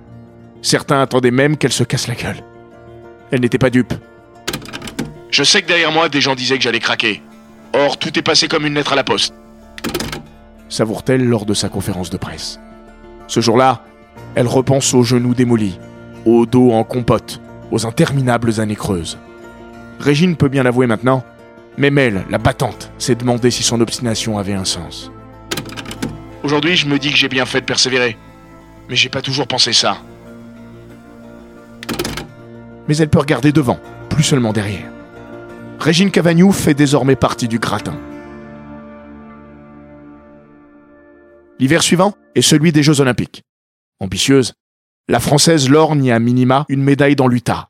Certains 0.62 1.02
attendaient 1.02 1.32
même 1.32 1.58
qu'elle 1.58 1.72
se 1.72 1.84
casse 1.84 2.08
la 2.08 2.14
gueule. 2.14 2.44
Elle 3.32 3.42
n'était 3.42 3.58
pas 3.58 3.70
dupe. 3.70 3.94
Je 5.30 5.44
sais 5.44 5.62
que 5.62 5.68
derrière 5.68 5.92
moi, 5.92 6.10
des 6.10 6.22
gens 6.22 6.36
disaient 6.36 6.58
que 6.58 6.64
j'allais 6.64 6.80
craquer. 6.80 7.22
Or, 7.74 7.98
tout 7.98 8.18
est 8.20 8.22
passé 8.22 8.48
comme 8.48 8.66
une 8.66 8.74
lettre 8.74 8.94
à 8.94 8.98
la 8.98 9.04
poste. 9.04 9.34
Savoure-t-elle 10.68 11.26
lors 11.26 11.46
de 11.46 11.54
sa 11.54 11.70
conférence 11.70 12.10
de 12.10 12.18
presse. 12.18 12.60
Ce 13.28 13.40
jour-là, 13.40 13.84
elle 14.36 14.48
repense 14.48 14.94
aux 14.94 15.04
genoux 15.04 15.34
démolis, 15.34 15.80
au 16.26 16.46
dos 16.46 16.72
en 16.72 16.84
compote, 16.84 17.42
aux 17.72 17.86
interminables 17.86 18.60
années 18.60 18.76
creuses. 18.76 19.18
Régine 20.00 20.36
peut 20.36 20.50
bien 20.50 20.64
l'avouer 20.64 20.88
maintenant, 20.88 21.24
même 21.78 21.98
elle, 21.98 22.26
la 22.30 22.38
battante, 22.38 22.92
s'est 22.98 23.16
demandé 23.16 23.52
si 23.52 23.64
son 23.64 23.80
obstination 23.80 24.38
avait 24.38 24.54
un 24.54 24.66
sens. 24.66 25.12
Aujourd'hui, 26.44 26.76
je 26.76 26.88
me 26.88 27.00
dis 27.00 27.12
que 27.12 27.18
j'ai 27.18 27.30
bien 27.30 27.46
fait 27.46 27.62
de 27.62 27.66
persévérer. 27.66 28.18
Mais 28.90 28.96
j'ai 28.96 29.10
pas 29.10 29.22
toujours 29.22 29.48
pensé 29.48 29.72
ça. 29.72 29.98
Mais 32.92 32.98
elle 32.98 33.08
peut 33.08 33.20
regarder 33.20 33.54
devant, 33.54 33.80
plus 34.10 34.22
seulement 34.22 34.52
derrière. 34.52 34.92
Régine 35.80 36.12
Cavagnou 36.12 36.52
fait 36.52 36.74
désormais 36.74 37.16
partie 37.16 37.48
du 37.48 37.58
gratin. 37.58 37.98
L'hiver 41.58 41.84
suivant 41.84 42.18
est 42.36 42.42
celui 42.42 42.74
des 42.74 42.84
Jeux 42.84 43.00
Olympiques. 43.00 43.44
Ambitieuse, 44.02 44.52
la 45.08 45.22
Française 45.22 45.70
lorgne 45.70 46.12
à 46.12 46.20
minima 46.20 46.66
une 46.68 46.84
médaille 46.84 47.16
dans 47.16 47.30
l'UTA, 47.30 47.70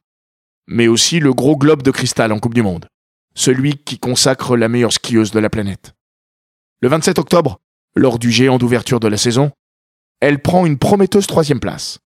mais 0.66 0.88
aussi 0.88 1.20
le 1.20 1.36
gros 1.36 1.56
globe 1.56 1.84
de 1.84 1.92
cristal 1.92 2.32
en 2.32 2.40
Coupe 2.40 2.56
du 2.56 2.64
Monde, 2.64 2.88
celui 3.36 3.78
qui 3.78 4.00
consacre 4.00 4.58
la 4.58 4.70
meilleure 4.70 4.92
skieuse 4.92 5.30
de 5.30 5.40
la 5.40 5.52
planète. 5.52 5.94
Le 6.82 6.90
27 6.90 7.20
octobre, 7.20 7.60
lors 7.96 8.18
du 8.18 8.32
géant 8.32 8.58
d'ouverture 8.58 9.00
de 9.00 9.08
la 9.08 9.18
saison, 9.18 9.52
elle 10.20 10.42
prend 10.42 10.66
une 10.66 10.80
prometteuse 10.80 11.28
troisième 11.28 11.60
place. 11.60 12.00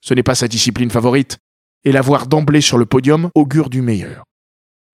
Ce 0.00 0.14
n'est 0.14 0.22
pas 0.22 0.36
sa 0.36 0.46
discipline 0.46 0.90
favorite, 0.90 1.38
et 1.84 1.92
la 1.92 2.00
voir 2.00 2.26
d'emblée 2.26 2.60
sur 2.60 2.78
le 2.78 2.86
podium 2.86 3.30
augure 3.34 3.70
du 3.70 3.82
meilleur. 3.82 4.24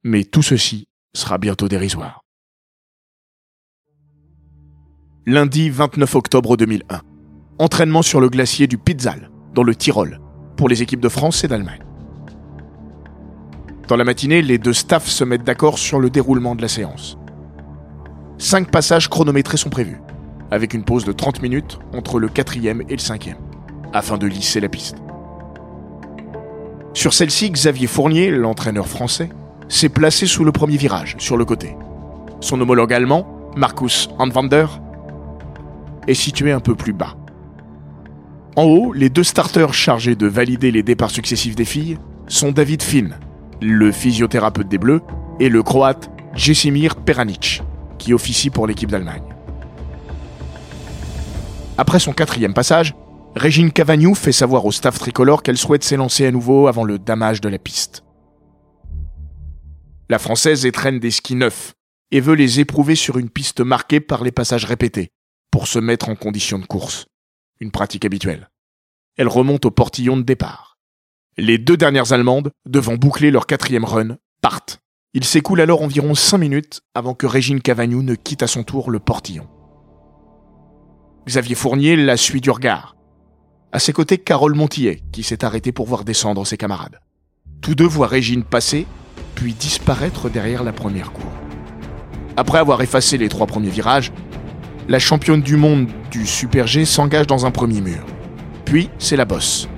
Mais 0.04 0.24
tout 0.24 0.42
ceci 0.42 0.86
sera 1.14 1.38
bientôt 1.38 1.68
dérisoire. 1.68 2.22
Lundi 5.26 5.68
29 5.68 6.14
octobre 6.14 6.56
2001. 6.56 7.02
Entraînement 7.58 8.02
sur 8.02 8.20
le 8.20 8.30
glacier 8.30 8.66
du 8.66 8.78
Pitzal, 8.78 9.30
dans 9.52 9.62
le 9.62 9.74
Tyrol, 9.74 10.20
pour 10.56 10.68
les 10.68 10.80
équipes 10.80 11.00
de 11.00 11.08
France 11.08 11.44
et 11.44 11.48
d'Allemagne. 11.48 11.84
Dans 13.88 13.96
la 13.96 14.04
matinée, 14.04 14.42
les 14.42 14.58
deux 14.58 14.72
staffs 14.72 15.08
se 15.08 15.24
mettent 15.24 15.44
d'accord 15.44 15.78
sur 15.78 15.98
le 15.98 16.08
déroulement 16.08 16.54
de 16.54 16.62
la 16.62 16.68
séance. 16.68 17.18
Cinq 18.38 18.70
passages 18.70 19.08
chronométrés 19.08 19.56
sont 19.56 19.70
prévus, 19.70 20.00
avec 20.50 20.72
une 20.72 20.84
pause 20.84 21.04
de 21.04 21.12
30 21.12 21.42
minutes 21.42 21.78
entre 21.92 22.18
le 22.18 22.28
quatrième 22.28 22.82
et 22.88 22.92
le 22.92 22.98
cinquième, 22.98 23.38
afin 23.92 24.16
de 24.16 24.26
lisser 24.26 24.60
la 24.60 24.68
piste. 24.68 24.96
Sur 26.94 27.14
celle-ci, 27.14 27.50
Xavier 27.50 27.86
Fournier, 27.86 28.30
l'entraîneur 28.30 28.88
français, 28.88 29.28
s'est 29.68 29.88
placé 29.88 30.26
sous 30.26 30.44
le 30.44 30.52
premier 30.52 30.76
virage, 30.76 31.16
sur 31.18 31.36
le 31.36 31.44
côté. 31.44 31.76
Son 32.40 32.60
homologue 32.60 32.92
allemand, 32.92 33.26
Markus 33.56 34.08
Anwander, 34.18 34.66
est 36.06 36.14
situé 36.14 36.52
un 36.52 36.60
peu 36.60 36.74
plus 36.74 36.92
bas. 36.92 37.16
En 38.56 38.64
haut, 38.64 38.92
les 38.92 39.10
deux 39.10 39.22
starters 39.22 39.74
chargés 39.74 40.16
de 40.16 40.26
valider 40.26 40.70
les 40.70 40.82
départs 40.82 41.10
successifs 41.10 41.54
des 41.54 41.64
filles 41.64 41.98
sont 42.26 42.50
David 42.50 42.82
Finn, 42.82 43.16
le 43.60 43.92
physiothérapeute 43.92 44.68
des 44.68 44.78
Bleus, 44.78 45.02
et 45.38 45.48
le 45.48 45.62
croate 45.62 46.10
Jesimir 46.34 46.96
Peranic, 46.96 47.62
qui 47.98 48.12
officie 48.12 48.50
pour 48.50 48.66
l'équipe 48.66 48.90
d'Allemagne. 48.90 49.22
Après 51.76 52.00
son 52.00 52.12
quatrième 52.12 52.54
passage, 52.54 52.94
Régine 53.34 53.70
Cavagnou 53.70 54.14
fait 54.14 54.32
savoir 54.32 54.64
au 54.64 54.72
staff 54.72 54.98
tricolore 54.98 55.42
qu'elle 55.42 55.58
souhaite 55.58 55.84
s'élancer 55.84 56.26
à 56.26 56.30
nouveau 56.30 56.66
avant 56.66 56.84
le 56.84 56.98
damage 56.98 57.40
de 57.40 57.48
la 57.48 57.58
piste. 57.58 58.04
La 60.08 60.18
Française 60.18 60.64
étrenne 60.64 60.98
des 60.98 61.10
skis 61.10 61.34
neufs 61.34 61.74
et 62.10 62.20
veut 62.20 62.34
les 62.34 62.60
éprouver 62.60 62.94
sur 62.94 63.18
une 63.18 63.28
piste 63.28 63.60
marquée 63.60 64.00
par 64.00 64.24
les 64.24 64.32
passages 64.32 64.64
répétés 64.64 65.10
pour 65.50 65.66
se 65.66 65.78
mettre 65.78 66.08
en 66.08 66.14
condition 66.14 66.58
de 66.58 66.64
course, 66.64 67.06
une 67.60 67.70
pratique 67.70 68.04
habituelle. 68.04 68.48
Elle 69.16 69.28
remonte 69.28 69.66
au 69.66 69.70
portillon 69.70 70.16
de 70.16 70.22
départ. 70.22 70.78
Les 71.36 71.58
deux 71.58 71.76
dernières 71.76 72.12
Allemandes, 72.12 72.50
devant 72.66 72.96
boucler 72.96 73.30
leur 73.30 73.46
quatrième 73.46 73.84
run, 73.84 74.16
partent. 74.40 74.80
Il 75.14 75.24
s'écoule 75.24 75.60
alors 75.60 75.82
environ 75.82 76.14
cinq 76.14 76.38
minutes 76.38 76.80
avant 76.94 77.14
que 77.14 77.26
Régine 77.26 77.60
Cavagnou 77.60 78.02
ne 78.02 78.14
quitte 78.14 78.42
à 78.42 78.46
son 78.46 78.64
tour 78.64 78.90
le 78.90 78.98
portillon. 78.98 79.48
Xavier 81.26 81.54
Fournier 81.54 81.96
la 81.96 82.16
suit 82.16 82.40
du 82.40 82.50
regard. 82.50 82.97
À 83.70 83.80
ses 83.80 83.92
côtés, 83.92 84.16
Carole 84.16 84.54
Montillet, 84.54 85.02
qui 85.12 85.22
s'est 85.22 85.44
arrêtée 85.44 85.72
pour 85.72 85.86
voir 85.86 86.04
descendre 86.04 86.46
ses 86.46 86.56
camarades. 86.56 87.00
Tous 87.60 87.74
deux 87.74 87.86
voient 87.86 88.06
Régine 88.06 88.42
passer, 88.42 88.86
puis 89.34 89.52
disparaître 89.52 90.30
derrière 90.30 90.64
la 90.64 90.72
première 90.72 91.12
cour. 91.12 91.30
Après 92.38 92.56
avoir 92.56 92.80
effacé 92.80 93.18
les 93.18 93.28
trois 93.28 93.46
premiers 93.46 93.68
virages, 93.68 94.10
la 94.88 94.98
championne 94.98 95.42
du 95.42 95.56
monde 95.56 95.86
du 96.10 96.26
Super 96.26 96.66
G 96.66 96.86
s'engage 96.86 97.26
dans 97.26 97.44
un 97.44 97.50
premier 97.50 97.82
mur. 97.82 98.06
Puis, 98.64 98.88
c'est 98.98 99.16
la 99.16 99.26
bosse. 99.26 99.68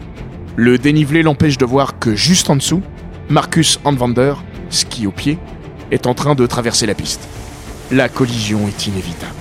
Le 0.54 0.78
dénivelé 0.78 1.24
l'empêche 1.24 1.58
de 1.58 1.64
voir 1.64 1.98
que 1.98 2.14
juste 2.14 2.48
en 2.48 2.54
dessous, 2.54 2.82
Marcus 3.28 3.80
Anwander, 3.84 4.34
ski 4.68 5.08
au 5.08 5.10
pied, 5.10 5.36
est 5.90 6.06
en 6.06 6.14
train 6.14 6.36
de 6.36 6.46
traverser 6.46 6.86
la 6.86 6.94
piste. 6.94 7.26
La 7.90 8.08
collision 8.08 8.68
est 8.68 8.86
inévitable. 8.86 9.34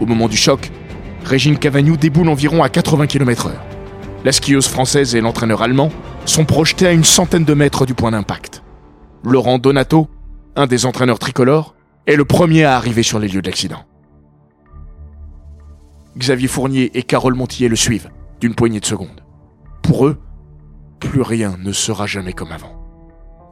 Au 0.00 0.06
moment 0.06 0.28
du 0.28 0.36
choc, 0.36 0.70
Régine 1.28 1.58
Cavagnou 1.58 1.98
déboule 1.98 2.30
environ 2.30 2.62
à 2.62 2.70
80 2.70 3.06
km/h. 3.06 3.52
La 4.24 4.32
skieuse 4.32 4.66
française 4.66 5.14
et 5.14 5.20
l'entraîneur 5.20 5.60
allemand 5.60 5.90
sont 6.24 6.46
projetés 6.46 6.86
à 6.86 6.92
une 6.92 7.04
centaine 7.04 7.44
de 7.44 7.52
mètres 7.52 7.84
du 7.84 7.92
point 7.92 8.12
d'impact. 8.12 8.62
Laurent 9.22 9.58
Donato, 9.58 10.08
un 10.56 10.66
des 10.66 10.86
entraîneurs 10.86 11.18
tricolores, 11.18 11.74
est 12.06 12.16
le 12.16 12.24
premier 12.24 12.64
à 12.64 12.76
arriver 12.76 13.02
sur 13.02 13.18
les 13.18 13.28
lieux 13.28 13.42
de 13.42 13.46
l'accident. 13.46 13.84
Xavier 16.16 16.48
Fournier 16.48 16.96
et 16.96 17.02
Carole 17.02 17.34
Montillet 17.34 17.68
le 17.68 17.76
suivent, 17.76 18.08
d'une 18.40 18.54
poignée 18.54 18.80
de 18.80 18.86
secondes. 18.86 19.22
Pour 19.82 20.06
eux, 20.06 20.18
plus 20.98 21.20
rien 21.20 21.58
ne 21.62 21.72
sera 21.72 22.06
jamais 22.06 22.32
comme 22.32 22.52
avant. 22.52 22.72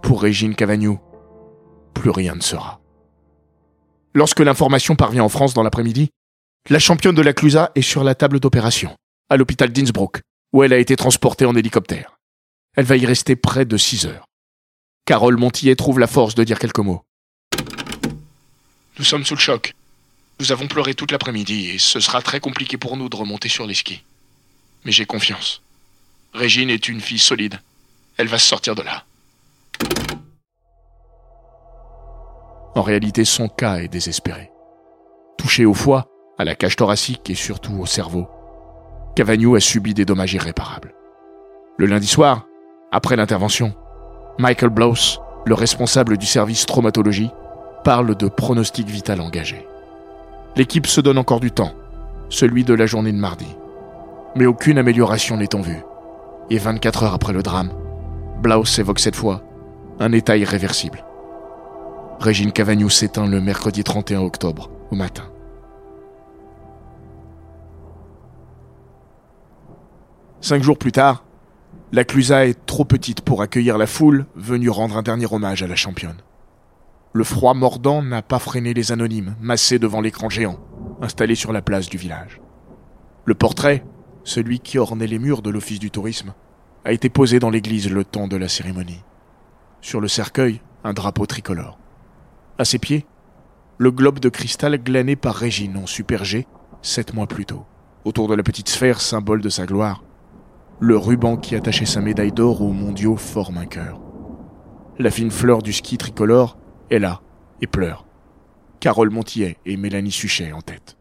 Pour 0.03 0.23
Régine 0.23 0.55
Cavagnou, 0.55 0.99
plus 1.93 2.09
rien 2.09 2.37
ne 2.37 2.41
sera. 2.41 2.81
Lorsque 4.15 4.41
l'information 4.41 4.97
parvient 4.97 5.25
en 5.25 5.29
France 5.29 5.53
dans 5.53 5.63
l'après-midi, 5.63 6.11
la 6.69 6.79
championne 6.79 7.15
de 7.15 7.23
la 7.23 7.33
Clusa 7.33 7.71
est 7.75 7.83
sur 7.83 8.03
la 8.03 8.15
table 8.15 8.41
d'opération, 8.41 8.97
à 9.29 9.37
l'hôpital 9.37 9.71
d'Innsbruck, 9.71 10.21
où 10.53 10.65
elle 10.65 10.73
a 10.73 10.79
été 10.79 10.97
transportée 10.97 11.45
en 11.45 11.55
hélicoptère. 11.55 12.17
Elle 12.77 12.85
va 12.85 12.97
y 12.97 13.07
rester 13.07 13.37
près 13.37 13.65
de 13.65 13.77
six 13.77 14.07
heures. 14.07 14.27
Carole 15.05 15.37
Montillet 15.37 15.77
trouve 15.77 15.99
la 15.99 16.09
force 16.09 16.35
de 16.35 16.45
dire 16.45 16.59
quelques 16.59 16.81
mots. 16.81 17.03
Nous 18.99 19.05
sommes 19.05 19.25
sous 19.25 19.35
le 19.35 19.41
choc. 19.41 19.75
Nous 20.41 20.53
avons 20.53 20.67
pleuré 20.67 20.95
toute 20.95 21.13
l'après-midi 21.13 21.71
et 21.71 21.79
ce 21.79 22.01
sera 22.01 22.21
très 22.21 22.41
compliqué 22.41 22.77
pour 22.77 22.97
nous 22.97 23.09
de 23.09 23.17
remonter 23.17 23.49
sur 23.49 23.67
les 23.67 23.75
skis. 23.75 24.03
Mais 24.85 24.93
j'ai 24.93 25.07
confiance. 25.07 25.63
Régine 26.35 26.71
est 26.71 26.89
une 26.89 27.01
fille 27.01 27.19
solide. 27.19 27.61
Elle 28.17 28.29
va 28.29 28.39
se 28.39 28.49
sortir 28.49 28.75
de 28.75 28.83
là. 28.83 29.05
En 32.75 32.83
réalité, 32.83 33.25
son 33.25 33.49
cas 33.49 33.79
est 33.79 33.89
désespéré. 33.89 34.51
Touché 35.39 35.65
au 35.65 35.73
foie, 35.73 36.09
à 36.39 36.45
la 36.45 36.55
cage 36.55 36.77
thoracique 36.77 37.31
et 37.31 37.35
surtout 37.35 37.79
au 37.81 37.87
cerveau, 37.87 38.29
Cavagnou 39.15 39.55
a 39.55 39.61
subi 39.61 39.95
des 39.95 40.05
dommages 40.05 40.35
irréparables. 40.35 40.95
Le 41.79 41.87
lundi 41.87 42.07
soir, 42.07 42.47
après 42.93 43.17
l'intervention, 43.17 43.75
Michael 44.39 44.71
Blows, 44.71 45.21
le 45.47 45.55
responsable 45.55 46.19
du 46.19 46.27
service 46.27 46.67
traumatologie, 46.67 47.31
parle 47.85 48.15
de 48.15 48.29
pronostic 48.29 48.87
vital 48.87 49.21
engagé. 49.21 49.67
L'équipe 50.57 50.87
se 50.87 51.01
donne 51.01 51.19
encore 51.19 51.41
du 51.41 51.51
temps, 51.51 51.73
celui 52.29 52.65
de 52.65 52.75
la 52.75 52.87
journée 52.87 53.13
de 53.13 53.19
mardi. 53.19 53.47
Mais 54.35 54.47
aucune 54.47 54.79
amélioration 54.79 55.37
n'est 55.37 55.55
en 55.55 55.61
vue. 55.61 55.83
Et 56.51 56.59
24 56.59 57.05
heures 57.05 57.15
après 57.15 57.33
le 57.33 57.43
drame, 57.43 57.73
Blaus 58.43 58.79
évoque 58.79 59.01
cette 59.01 59.17
fois 59.17 59.43
un 59.99 60.13
état 60.13 60.37
irréversible. 60.37 61.05
Régine 62.21 62.53
Cavagnou 62.53 62.91
s'éteint 62.91 63.27
le 63.27 63.41
mercredi 63.41 63.85
31 63.85 64.21
octobre, 64.21 64.71
au 64.91 64.95
matin. 64.95 65.25
Cinq 70.47 70.63
jours 70.63 70.79
plus 70.79 70.93
tard, 70.93 71.25
la 71.91 72.05
Clusa 72.05 72.47
est 72.47 72.67
trop 72.67 72.85
petite 72.85 73.21
pour 73.21 73.43
accueillir 73.43 73.79
la 73.79 73.89
foule 73.89 74.27
venue 74.37 74.71
rendre 74.71 74.97
un 74.97 75.03
dernier 75.03 75.27
hommage 75.29 75.65
à 75.65 75.67
la 75.67 75.75
championne. 75.75 76.19
Le 77.13 77.25
froid 77.25 77.53
mordant 77.53 78.01
n'a 78.01 78.23
pas 78.23 78.39
freiné 78.39 78.73
les 78.73 78.93
anonymes, 78.93 79.35
massés 79.41 79.81
devant 79.81 80.01
l'écran 80.01 80.31
géant, 80.31 80.61
installé 81.03 81.35
sur 81.35 81.53
la 81.53 81.63
place 81.63 81.89
du 81.89 81.97
village. 81.97 82.41
Le 83.25 83.35
portrait, 83.35 83.85
celui 84.23 84.61
qui 84.61 84.79
ornait 84.79 85.09
les 85.09 85.19
murs 85.19 85.43
de 85.43 85.51
l'office 85.51 85.81
du 85.81 85.91
tourisme, 85.91 86.33
a 86.85 86.93
été 86.93 87.09
posé 87.09 87.41
dans 87.41 87.51
l'église 87.51 87.91
le 87.91 88.05
temps 88.05 88.29
de 88.29 88.37
la 88.37 88.49
cérémonie. 88.49 89.03
Sur 89.81 90.01
le 90.01 90.07
cercueil, 90.07 90.61
un 90.85 90.93
drapeau 90.93 91.27
tricolore. 91.27 91.77
À 92.57 92.65
ses 92.65 92.79
pieds, 92.79 93.05
le 93.79 93.91
globe 93.91 94.21
de 94.21 94.29
cristal 94.29 94.79
glané 94.79 95.17
par 95.17 95.35
Régine 95.35 95.77
en 95.77 95.87
Super 95.87 96.25
G, 96.25 96.47
sept 96.83 97.15
mois 97.15 97.27
plus 97.27 97.47
tôt. 97.47 97.65
Autour 98.05 98.29
de 98.29 98.37
la 98.37 98.45
petite 98.45 98.69
sphère, 98.69 99.01
symbole 99.01 99.41
de 99.41 99.49
sa 99.49 99.67
gloire, 99.67 100.05
le 100.79 100.97
ruban 100.97 101.37
qui 101.37 101.55
attachait 101.57 101.87
sa 101.87 102.01
médaille 102.01 102.33
d'or 102.33 102.61
aux 102.61 102.73
mondiaux 102.73 103.17
forme 103.17 103.59
un 103.59 103.67
cœur. 103.67 104.01
La 104.99 105.11
fine 105.11 105.31
fleur 105.31 105.63
du 105.63 105.73
ski 105.73 105.99
tricolore 105.99 106.59
est 106.91 106.99
là 106.99 107.23
et 107.61 107.67
pleure. 107.67 108.07
Carole 108.81 109.11
Montillet 109.11 109.57
et 109.65 109.77
Mélanie 109.77 110.11
Suchet 110.11 110.53
en 110.53 110.61
tête. 110.61 110.97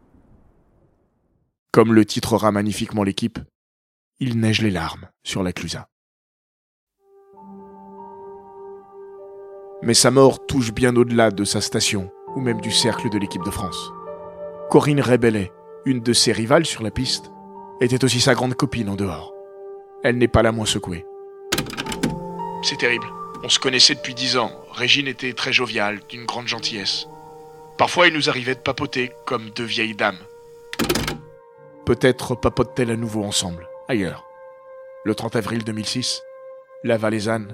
Comme 1.72 1.92
le 1.92 2.04
titrera 2.06 2.52
magnifiquement 2.52 3.04
l'équipe, 3.04 3.38
il 4.18 4.40
neige 4.40 4.62
les 4.62 4.70
larmes 4.70 5.08
sur 5.24 5.42
la 5.42 5.52
Clusa. 5.52 5.88
Mais 9.82 9.94
sa 9.94 10.10
mort 10.10 10.46
touche 10.46 10.72
bien 10.72 10.96
au-delà 10.96 11.30
de 11.30 11.44
sa 11.44 11.60
station 11.60 12.10
ou 12.34 12.40
même 12.40 12.62
du 12.62 12.70
cercle 12.70 13.10
de 13.10 13.18
l'équipe 13.18 13.44
de 13.44 13.50
France. 13.50 13.92
Corinne 14.70 15.02
Rebellet, 15.02 15.52
une 15.84 16.00
de 16.00 16.14
ses 16.14 16.32
rivales 16.32 16.66
sur 16.66 16.82
la 16.82 16.90
piste, 16.90 17.30
était 17.82 18.02
aussi 18.04 18.20
sa 18.20 18.34
grande 18.34 18.54
copine 18.54 18.88
en 18.88 18.96
dehors 18.96 19.35
elle 20.06 20.18
n'est 20.18 20.28
pas 20.28 20.42
la 20.42 20.52
moins 20.52 20.66
secouée. 20.66 21.04
C'est 22.62 22.78
terrible. 22.78 23.08
On 23.42 23.48
se 23.48 23.58
connaissait 23.58 23.96
depuis 23.96 24.14
dix 24.14 24.36
ans. 24.36 24.52
Régine 24.70 25.08
était 25.08 25.32
très 25.32 25.52
joviale, 25.52 25.98
d'une 26.08 26.24
grande 26.24 26.46
gentillesse. 26.46 27.08
Parfois, 27.76 28.06
il 28.06 28.14
nous 28.14 28.30
arrivait 28.30 28.54
de 28.54 28.60
papoter 28.60 29.10
comme 29.24 29.50
deux 29.50 29.64
vieilles 29.64 29.96
dames. 29.96 30.18
Peut-être 31.84 32.36
papotent-elles 32.36 32.92
à 32.92 32.96
nouveau 32.96 33.24
ensemble, 33.24 33.68
ailleurs. 33.88 34.24
Le 35.04 35.14
30 35.16 35.34
avril 35.34 35.64
2006, 35.64 36.22
la 36.84 36.96
Valaisanne, 36.98 37.52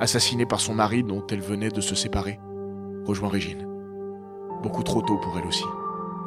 assassinée 0.00 0.46
par 0.46 0.60
son 0.60 0.74
mari 0.74 1.04
dont 1.04 1.24
elle 1.28 1.40
venait 1.40 1.70
de 1.70 1.80
se 1.80 1.94
séparer, 1.94 2.40
rejoint 3.04 3.28
Régine. 3.28 3.68
Beaucoup 4.64 4.82
trop 4.82 5.02
tôt 5.02 5.18
pour 5.18 5.38
elle 5.38 5.46
aussi. 5.46 5.64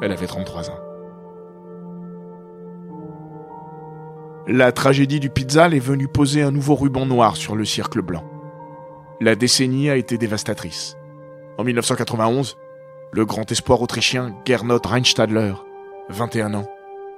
Elle 0.00 0.12
avait 0.12 0.26
33 0.26 0.70
ans. 0.70 0.87
La 4.50 4.72
tragédie 4.72 5.20
du 5.20 5.28
Pizzal 5.28 5.74
est 5.74 5.78
venue 5.78 6.08
poser 6.08 6.40
un 6.40 6.50
nouveau 6.50 6.74
ruban 6.74 7.04
noir 7.04 7.36
sur 7.36 7.54
le 7.54 7.66
cercle 7.66 8.00
blanc. 8.00 8.24
La 9.20 9.34
décennie 9.34 9.90
a 9.90 9.96
été 9.96 10.16
dévastatrice. 10.16 10.96
En 11.58 11.64
1991, 11.64 12.56
le 13.12 13.26
grand 13.26 13.52
espoir 13.52 13.82
autrichien 13.82 14.34
Gernot 14.46 14.80
Reinstadler, 14.82 15.52
21 16.08 16.54
ans, 16.54 16.66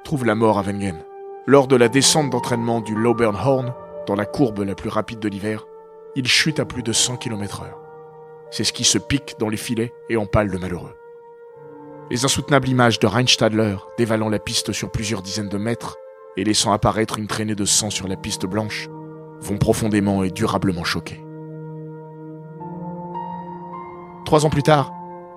trouve 0.03 0.25
la 0.25 0.35
mort 0.35 0.59
à 0.59 0.63
Wengen, 0.63 1.05
lors 1.47 1.69
de 1.69 1.77
la 1.77 1.89
descente 1.89 2.31
d'entraînement 2.31 2.81
du 2.81 2.97
Laubernhorn 2.97 3.75
Dans 4.09 4.17
la 4.17 4.27
courbe 4.27 4.65
la 4.65 4.75
plus 4.75 4.91
rapide 4.91 5.21
de 5.21 5.29
l'hiver, 5.29 5.67
il 6.17 6.27
chute 6.27 6.59
à 6.59 6.65
plus 6.65 6.83
de 6.83 6.93
100 6.93 7.19
km 7.19 7.63
heure. 7.63 7.81
C'est 8.51 8.65
ce 8.65 8.73
qui 8.73 8.83
se 8.83 8.99
pique 8.99 9.37
dans 9.39 9.49
les 9.49 9.57
filets 9.57 9.93
et 10.09 10.17
empale 10.17 10.49
le 10.49 10.59
malheureux. 10.59 10.97
Les 12.11 12.25
insoutenables 12.25 12.69
images 12.69 12.99
de 12.99 13.07
Reinstadler 13.07 13.77
dévalant 13.99 14.31
la 14.31 14.41
piste 14.41 14.73
sur 14.73 14.91
plusieurs 14.91 15.23
dizaines 15.23 15.49
de 15.49 15.59
mètres 15.59 15.97
et 16.41 16.45
laissant 16.45 16.73
apparaître 16.73 17.19
une 17.19 17.27
traînée 17.27 17.55
de 17.55 17.67
sang 17.67 17.91
sur 17.91 18.09
la 18.09 18.17
piste 18.17 18.47
blanche 18.47 18.89
vont 19.43 19.59
profondément 19.59 20.25
et 20.25 20.31
durablement 20.31 20.85
choquer. 20.85 21.23
Trois 24.25 24.47
ans 24.47 24.51
plus 24.51 24.63
tard, 24.63 24.91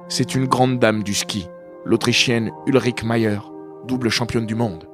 c'est 0.08 0.34
une 0.34 0.46
grande 0.46 0.80
dame 0.80 1.04
du 1.04 1.14
ski, 1.14 1.50
l'Autrichienne 1.84 2.52
Ulrich 2.68 3.04
Mayer, 3.04 3.40
double 3.86 4.08
championne 4.08 4.46
du 4.46 4.56
monde, 4.56 4.88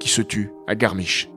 qui 0.00 0.08
se 0.08 0.20
tue 0.20 0.50
à 0.66 0.74
Garmisch. 0.74 1.30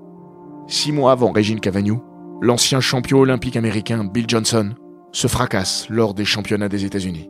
Six 0.67 0.91
mois 0.91 1.11
avant 1.11 1.31
Régine 1.31 1.59
Cavagnou, 1.59 2.01
l'ancien 2.41 2.79
champion 2.79 3.19
olympique 3.19 3.57
américain 3.57 4.05
Bill 4.05 4.25
Johnson 4.27 4.73
se 5.11 5.27
fracasse 5.27 5.85
lors 5.89 6.15
des 6.15 6.25
championnats 6.25 6.69
des 6.69 6.83
États-Unis. 6.83 7.29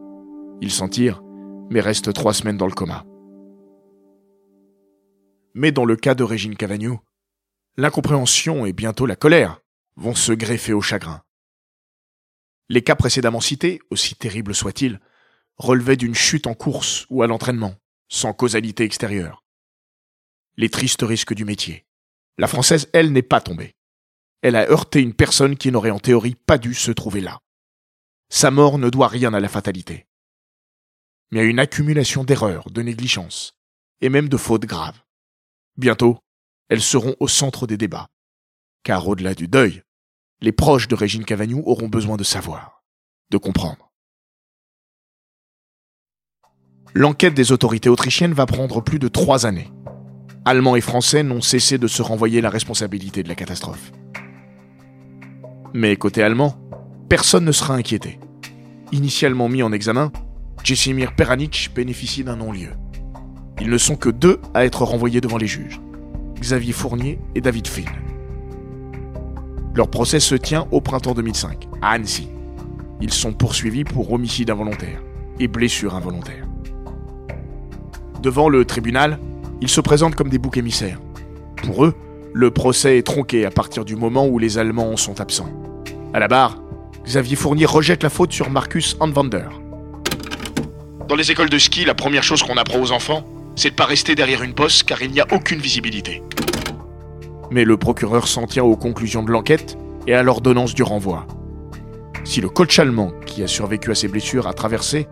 Il 0.61 0.71
s'en 0.71 0.87
tire, 0.87 1.21
mais 1.69 1.81
reste 1.81 2.13
trois 2.13 2.33
semaines 2.33 2.57
dans 2.57 2.67
le 2.67 2.71
coma. 2.71 3.03
Mais 5.55 5.71
dans 5.71 5.85
le 5.85 5.95
cas 5.95 6.15
de 6.15 6.23
Régine 6.23 6.57
Cavagnou, 6.57 6.99
l'incompréhension 7.77 8.65
et 8.65 8.73
bientôt 8.73 9.05
la 9.05 9.15
colère 9.15 9.61
vont 9.95 10.13
se 10.13 10.33
greffer 10.33 10.73
au 10.73 10.81
chagrin. 10.81 11.23
Les 12.67 12.83
cas 12.83 12.95
précédemment 12.95 13.39
cités, 13.39 13.79
aussi 13.89 14.15
terribles 14.15 14.53
soient-ils, 14.53 14.99
relevaient 15.55 15.95
d'une 15.95 16.13
chute 16.13 16.45
en 16.45 16.55
course 16.55 17.05
ou 17.09 17.23
à 17.23 17.27
l'entraînement, 17.27 17.75
sans 18.09 18.33
causalité 18.33 18.83
extérieure. 18.83 19.45
Les 20.57 20.69
tristes 20.69 21.03
risques 21.03 21.33
du 21.33 21.45
métier. 21.45 21.85
La 22.37 22.47
Française, 22.47 22.89
elle, 22.91 23.13
n'est 23.13 23.21
pas 23.21 23.39
tombée. 23.39 23.77
Elle 24.41 24.57
a 24.57 24.69
heurté 24.69 25.01
une 25.01 25.13
personne 25.13 25.55
qui 25.55 25.71
n'aurait 25.71 25.89
en 25.89 25.99
théorie 25.99 26.35
pas 26.35 26.57
dû 26.57 26.73
se 26.73 26.91
trouver 26.91 27.21
là. 27.21 27.39
Sa 28.27 28.51
mort 28.51 28.77
ne 28.77 28.89
doit 28.89 29.07
rien 29.07 29.33
à 29.33 29.39
la 29.39 29.47
fatalité, 29.47 30.05
mais 31.31 31.39
à 31.39 31.43
une 31.43 31.59
accumulation 31.59 32.25
d'erreurs, 32.25 32.69
de 32.71 32.81
négligences, 32.81 33.53
et 34.01 34.09
même 34.09 34.27
de 34.27 34.35
fautes 34.35 34.65
graves. 34.65 35.04
Bientôt, 35.77 36.17
elles 36.69 36.81
seront 36.81 37.15
au 37.19 37.27
centre 37.27 37.67
des 37.67 37.77
débats, 37.77 38.07
car 38.83 39.07
au-delà 39.07 39.35
du 39.35 39.47
deuil, 39.47 39.83
les 40.41 40.51
proches 40.51 40.87
de 40.87 40.95
Régine 40.95 41.25
Cavagnou 41.25 41.63
auront 41.65 41.89
besoin 41.89 42.17
de 42.17 42.23
savoir, 42.23 42.83
de 43.29 43.37
comprendre. 43.37 43.91
L'enquête 46.93 47.33
des 47.33 47.51
autorités 47.51 47.89
autrichiennes 47.89 48.33
va 48.33 48.45
prendre 48.45 48.81
plus 48.81 48.99
de 48.99 49.09
trois 49.09 49.45
années. 49.45 49.69
Allemands 50.45 50.77
et 50.77 50.81
Français 50.81 51.23
n'ont 51.23 51.41
cessé 51.41 51.77
de 51.77 51.87
se 51.87 52.01
renvoyer 52.01 52.39
la 52.39 52.49
responsabilité 52.49 53.21
de 53.21 53.27
la 53.27 53.35
catastrophe. 53.35 53.91
Mais 55.73 55.97
côté 55.97 56.23
allemand, 56.23 56.57
personne 57.09 57.43
ne 57.43 57.51
sera 57.51 57.73
inquiété. 57.73 58.17
Initialement 58.93 59.49
mis 59.49 59.61
en 59.61 59.73
examen, 59.73 60.13
Jessimir 60.63 61.15
Peranich 61.15 61.71
bénéficie 61.73 62.23
d'un 62.23 62.37
non-lieu. 62.37 62.71
Ils 63.61 63.69
ne 63.69 63.77
sont 63.77 63.95
que 63.95 64.09
deux 64.09 64.39
à 64.53 64.65
être 64.65 64.83
renvoyés 64.83 65.21
devant 65.21 65.37
les 65.37 65.47
juges, 65.47 65.79
Xavier 66.39 66.73
Fournier 66.73 67.19
et 67.35 67.41
David 67.41 67.67
Finn. 67.67 67.85
Leur 69.73 69.89
procès 69.89 70.19
se 70.19 70.35
tient 70.35 70.67
au 70.71 70.81
printemps 70.81 71.13
2005, 71.13 71.67
à 71.81 71.91
Annecy. 71.91 72.29
Ils 73.01 73.13
sont 73.13 73.33
poursuivis 73.33 73.83
pour 73.83 74.11
homicide 74.11 74.49
involontaire 74.49 75.01
et 75.39 75.47
blessure 75.47 75.95
involontaire. 75.95 76.45
Devant 78.21 78.49
le 78.49 78.65
tribunal, 78.65 79.19
ils 79.61 79.69
se 79.69 79.81
présentent 79.81 80.15
comme 80.15 80.29
des 80.29 80.37
boucs 80.37 80.57
émissaires. 80.57 80.99
Pour 81.63 81.85
eux, 81.85 81.93
le 82.33 82.51
procès 82.51 82.97
est 82.97 83.03
tronqué 83.03 83.45
à 83.45 83.51
partir 83.51 83.85
du 83.85 83.95
moment 83.95 84.27
où 84.27 84.39
les 84.39 84.57
Allemands 84.57 84.97
sont 84.97 85.21
absents. 85.21 85.49
À 86.13 86.19
la 86.19 86.27
barre, 86.27 86.61
Xavier 87.05 87.35
Fournier 87.35 87.65
rejette 87.65 88.03
la 88.03 88.09
faute 88.09 88.33
sur 88.33 88.49
Marcus 88.49 88.97
Anvander. 88.99 89.47
Dans 91.07 91.15
les 91.15 91.31
écoles 91.31 91.49
de 91.49 91.57
ski, 91.57 91.85
la 91.85 91.93
première 91.93 92.23
chose 92.23 92.41
qu'on 92.43 92.57
apprend 92.57 92.79
aux 92.79 92.91
enfants, 92.91 93.23
c'est 93.55 93.71
de 93.71 93.75
pas 93.75 93.85
rester 93.85 94.15
derrière 94.15 94.43
une 94.43 94.53
bosse 94.53 94.83
car 94.83 95.01
il 95.01 95.11
n'y 95.11 95.21
a 95.21 95.27
aucune 95.31 95.59
visibilité. 95.59 96.21
Mais 97.51 97.63
le 97.63 97.77
procureur 97.77 98.27
s'en 98.27 98.47
tient 98.47 98.63
aux 98.63 98.75
conclusions 98.75 99.23
de 99.23 99.31
l'enquête 99.31 99.77
et 100.07 100.13
à 100.13 100.23
l'ordonnance 100.23 100.73
du 100.73 100.83
renvoi. 100.83 101.25
Si 102.23 102.41
le 102.41 102.49
coach 102.49 102.79
allemand, 102.79 103.11
qui 103.25 103.43
a 103.43 103.47
survécu 103.47 103.91
à 103.91 103.95
ses 103.95 104.07
blessures, 104.07 104.47
a 104.47 104.53
traversé, 104.53 105.07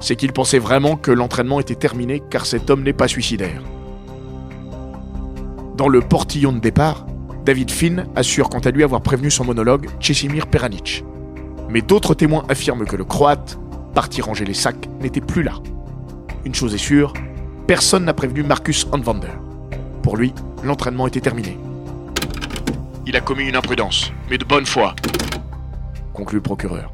c'est 0.00 0.16
qu'il 0.16 0.32
pensait 0.32 0.58
vraiment 0.58 0.96
que 0.96 1.10
l'entraînement 1.10 1.60
était 1.60 1.74
terminé 1.74 2.22
car 2.30 2.46
cet 2.46 2.70
homme 2.70 2.82
n'est 2.82 2.92
pas 2.92 3.08
suicidaire. 3.08 3.62
Dans 5.76 5.88
le 5.88 6.00
portillon 6.00 6.52
de 6.52 6.60
départ, 6.60 7.06
David 7.44 7.70
Finn 7.70 8.06
assure 8.14 8.50
quant 8.50 8.58
à 8.58 8.70
lui 8.70 8.84
avoir 8.84 9.00
prévenu 9.00 9.30
son 9.30 9.44
monologue 9.44 9.88
Chesimir 10.00 10.46
Peranic. 10.46 11.04
Mais 11.70 11.80
d'autres 11.80 12.14
témoins 12.14 12.44
affirment 12.48 12.84
que 12.84 12.96
le 12.96 13.04
Croate, 13.04 13.58
parti 13.94 14.20
ranger 14.20 14.44
les 14.44 14.54
sacs, 14.54 14.88
n'était 15.00 15.20
plus 15.20 15.42
là. 15.42 15.54
Une 16.44 16.54
chose 16.54 16.74
est 16.74 16.78
sûre, 16.78 17.12
personne 17.68 18.06
n'a 18.06 18.14
prévenu 18.14 18.42
Marcus 18.42 18.88
Anvander. 18.90 19.32
Pour 20.02 20.16
lui, 20.16 20.32
l'entraînement 20.64 21.06
était 21.06 21.20
terminé. 21.20 21.56
Il 23.06 23.14
a 23.14 23.20
commis 23.20 23.48
une 23.48 23.54
imprudence, 23.54 24.10
mais 24.28 24.38
de 24.38 24.44
bonne 24.44 24.66
foi, 24.66 24.96
conclut 26.12 26.38
le 26.38 26.42
procureur. 26.42 26.92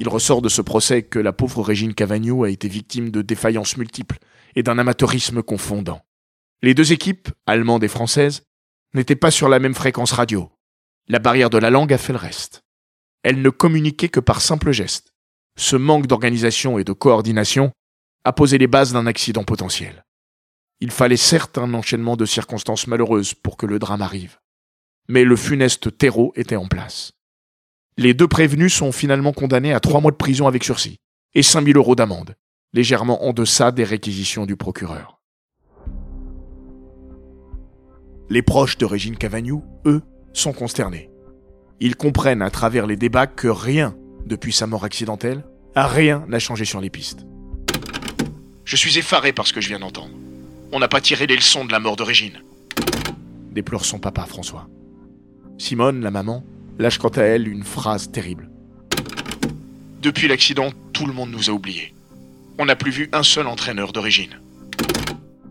Il 0.00 0.08
ressort 0.08 0.42
de 0.42 0.48
ce 0.48 0.62
procès 0.62 1.04
que 1.04 1.20
la 1.20 1.32
pauvre 1.32 1.62
Régine 1.62 1.94
Cavagnou 1.94 2.42
a 2.42 2.50
été 2.50 2.66
victime 2.66 3.10
de 3.10 3.22
défaillances 3.22 3.76
multiples 3.76 4.18
et 4.56 4.64
d'un 4.64 4.78
amateurisme 4.78 5.44
confondant. 5.44 6.00
Les 6.60 6.74
deux 6.74 6.92
équipes, 6.92 7.28
allemandes 7.46 7.84
et 7.84 7.88
françaises, 7.88 8.42
n'étaient 8.94 9.14
pas 9.14 9.30
sur 9.30 9.48
la 9.48 9.60
même 9.60 9.74
fréquence 9.74 10.10
radio. 10.10 10.50
La 11.06 11.20
barrière 11.20 11.50
de 11.50 11.58
la 11.58 11.70
langue 11.70 11.92
a 11.92 11.98
fait 11.98 12.12
le 12.12 12.18
reste 12.18 12.62
elle 13.22 13.40
ne 13.40 13.50
communiquait 13.50 14.08
que 14.08 14.20
par 14.20 14.40
simples 14.40 14.72
gestes. 14.72 15.14
Ce 15.56 15.76
manque 15.76 16.06
d'organisation 16.06 16.78
et 16.78 16.84
de 16.84 16.92
coordination 16.92 17.72
a 18.24 18.32
posé 18.32 18.58
les 18.58 18.66
bases 18.66 18.92
d'un 18.92 19.06
accident 19.06 19.44
potentiel. 19.44 20.04
Il 20.80 20.90
fallait 20.90 21.16
certes 21.16 21.58
un 21.58 21.74
enchaînement 21.74 22.16
de 22.16 22.24
circonstances 22.24 22.86
malheureuses 22.86 23.34
pour 23.34 23.56
que 23.56 23.66
le 23.66 23.78
drame 23.78 24.02
arrive. 24.02 24.38
Mais 25.08 25.24
le 25.24 25.36
funeste 25.36 25.96
terreau 25.96 26.32
était 26.36 26.56
en 26.56 26.66
place. 26.66 27.12
Les 27.96 28.14
deux 28.14 28.28
prévenus 28.28 28.74
sont 28.74 28.92
finalement 28.92 29.32
condamnés 29.32 29.72
à 29.72 29.80
trois 29.80 30.00
mois 30.00 30.10
de 30.10 30.16
prison 30.16 30.46
avec 30.46 30.64
sursis 30.64 30.98
et 31.34 31.42
5000 31.42 31.76
euros 31.76 31.94
d'amende, 31.94 32.34
légèrement 32.72 33.24
en 33.24 33.32
deçà 33.32 33.70
des 33.70 33.84
réquisitions 33.84 34.46
du 34.46 34.56
procureur. 34.56 35.20
Les 38.30 38.42
proches 38.42 38.78
de 38.78 38.86
Régine 38.86 39.16
Cavagnou, 39.16 39.62
eux, 39.84 40.02
sont 40.32 40.52
consternés. 40.52 41.10
Ils 41.80 41.96
comprennent 41.96 42.42
à 42.42 42.50
travers 42.50 42.86
les 42.86 42.96
débats 42.96 43.26
que 43.26 43.48
rien, 43.48 43.96
depuis 44.24 44.52
sa 44.52 44.66
mort 44.66 44.84
accidentelle, 44.84 45.44
rien 45.74 46.24
n'a 46.28 46.38
changé 46.38 46.64
sur 46.64 46.80
les 46.80 46.90
pistes. 46.90 47.26
Je 48.72 48.78
suis 48.78 48.96
effaré 48.96 49.34
par 49.34 49.46
ce 49.46 49.52
que 49.52 49.60
je 49.60 49.68
viens 49.68 49.80
d'entendre. 49.80 50.14
On 50.72 50.78
n'a 50.78 50.88
pas 50.88 51.02
tiré 51.02 51.26
les 51.26 51.36
leçons 51.36 51.66
de 51.66 51.72
la 51.72 51.78
mort 51.78 51.94
de 51.94 52.02
Régine. 52.02 52.40
Déplore 53.50 53.84
son 53.84 53.98
papa, 53.98 54.24
François. 54.24 54.66
Simone, 55.58 56.00
la 56.00 56.10
maman, 56.10 56.42
lâche 56.78 56.96
quant 56.96 57.10
à 57.10 57.20
elle 57.20 57.48
une 57.48 57.64
phrase 57.64 58.10
terrible. 58.10 58.48
Depuis 60.00 60.26
l'accident, 60.26 60.70
tout 60.94 61.04
le 61.04 61.12
monde 61.12 61.32
nous 61.32 61.50
a 61.50 61.52
oubliés. 61.52 61.92
On 62.58 62.64
n'a 62.64 62.74
plus 62.74 62.90
vu 62.90 63.10
un 63.12 63.22
seul 63.22 63.46
entraîneur 63.46 63.92
d'origine. 63.92 64.40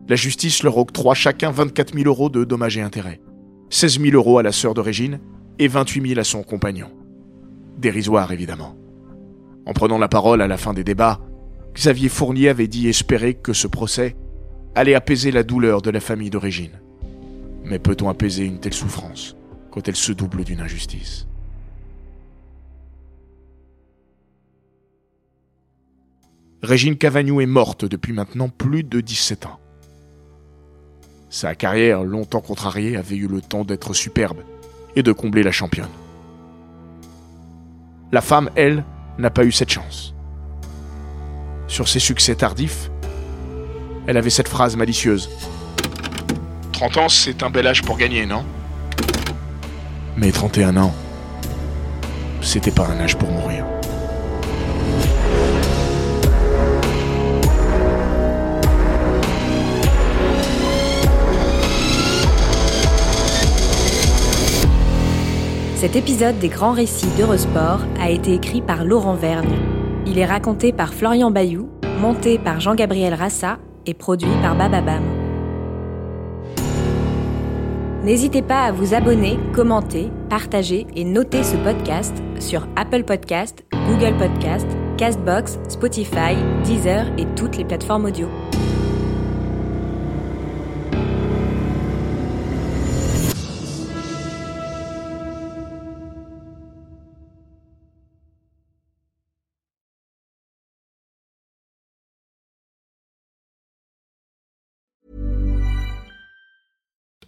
La 0.10 0.16
justice 0.16 0.64
leur 0.64 0.80
octroie 0.80 1.14
chacun 1.14 1.52
24 1.52 1.94
000 1.94 2.08
euros 2.08 2.32
de 2.32 2.44
dommages 2.44 2.78
et 2.78 2.82
intérêts. 2.82 3.22
16 3.70 4.00
000 4.00 4.16
euros 4.16 4.40
à 4.40 4.44
la 4.44 4.52
sœur 4.52 4.74
d'origine 4.74 5.20
et 5.60 5.68
28 5.68 6.08
000 6.08 6.20
à 6.20 6.24
son 6.24 6.42
compagnon. 6.42 6.90
Dérisoire, 7.78 8.32
évidemment. 8.32 8.76
En 9.68 9.74
prenant 9.74 10.00
la 10.00 10.08
parole 10.08 10.42
à 10.42 10.48
la 10.48 10.58
fin 10.58 10.74
des 10.74 10.84
débats, 10.84 11.20
Xavier 11.74 12.10
Fournier 12.10 12.50
avait 12.50 12.68
dit 12.68 12.88
espérer 12.88 13.34
que 13.34 13.54
ce 13.54 13.68
procès 13.68 14.16
allait 14.76 14.94
apaiser 14.94 15.32
la 15.32 15.44
douleur 15.44 15.82
de 15.82 15.90
la 15.90 16.00
famille 16.00 16.30
d'origine. 16.30 16.80
Mais 17.64 17.80
peut-on 17.80 18.10
apaiser 18.10 18.46
une 18.46 18.60
telle 18.60 18.74
souffrance 18.74 19.36
quand 19.70 19.88
elle 19.88 19.96
se 19.96 20.12
double 20.12 20.44
d'une 20.44 20.62
injustice? 20.62 21.28
Régine 26.62 26.98
Cavagnou 26.98 27.42
est 27.42 27.48
morte 27.48 27.86
depuis 27.86 28.14
maintenant 28.14 28.50
plus 28.50 28.84
de 28.84 29.02
17 29.02 29.48
ans. 29.48 29.60
Sa 31.30 31.56
carrière, 31.56 32.04
longtemps 32.04 32.42
contrariée, 32.42 32.98
avait 32.98 33.16
eu 33.16 33.28
le 33.28 33.42
temps 33.42 33.64
d'être 33.64 33.94
superbe 33.94 34.44
et 34.96 35.02
de 35.02 35.12
combler 35.12 35.44
la 35.44 35.52
championne. 35.52 35.90
La 38.12 38.22
femme, 38.22 38.52
elle, 38.56 38.84
n'a 39.18 39.30
pas 39.30 39.46
eu 39.46 39.52
cette 39.52 39.72
chance. 39.72 40.14
Sur 41.72 41.88
ses 41.88 42.00
succès 42.00 42.36
tardifs, 42.36 42.92
elle 44.06 44.18
avait 44.18 44.30
cette 44.30 44.50
phrase 44.50 44.76
malicieuse. 44.76 45.30
30 46.74 46.98
ans, 46.98 47.08
c'est 47.08 47.44
un 47.44 47.50
bel 47.50 47.66
âge 47.66 47.82
pour 47.82 47.98
gagner, 47.98 48.26
non? 48.26 48.44
Mais 50.18 50.34
31 50.34 50.76
ans, 50.76 50.94
c'était 52.42 52.72
pas 52.72 52.88
un 52.88 53.00
âge 53.00 53.16
pour 53.16 53.32
mourir. 53.32 53.64
Cet 65.78 65.96
épisode 65.96 66.38
des 66.40 66.50
grands 66.50 66.74
récits 66.74 67.08
d'Eurosport 67.18 67.80
a 68.02 68.10
été 68.10 68.34
écrit 68.34 68.62
par 68.62 68.84
Laurent 68.84 69.16
Vergne. 69.16 69.81
Il 70.12 70.19
est 70.19 70.26
raconté 70.26 70.74
par 70.74 70.93
Florian 70.93 71.32
Bayou, 71.32 71.69
monté 72.02 72.38
par 72.38 72.60
Jean-Gabriel 72.60 73.13
Rassa 73.13 73.60
et 73.86 73.93
produit 73.93 74.28
par 74.41 74.58
Bababam. 74.58 75.02
N'hésitez 78.04 78.41
pas 78.41 78.63
à 78.63 78.74
vous 78.74 78.93
abonner, 78.93 79.39
commenter, 79.54 80.12
partager 80.30 80.86
et 80.97 81.06
noter 81.06 81.43
ce 81.43 81.56
podcast 81.56 82.13
sur 82.41 82.67
Apple 82.76 83.06
Podcast, 83.06 83.63
Google 83.88 84.17
Podcast, 84.17 84.67
Castbox, 84.97 85.58
Spotify, 85.69 86.36
Deezer 86.65 87.06
et 87.17 87.26
toutes 87.38 87.56
les 87.56 87.63
plateformes 87.63 88.04
audio. 88.04 88.28